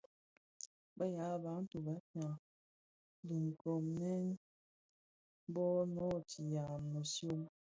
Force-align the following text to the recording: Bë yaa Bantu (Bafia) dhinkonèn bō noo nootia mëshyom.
Bë 0.97 1.05
yaa 1.15 1.35
Bantu 1.43 1.77
(Bafia) 1.85 2.29
dhinkonèn 3.27 4.25
bō 5.53 5.65
noo 5.73 5.83
nootia 5.93 6.63
mëshyom. 6.91 7.41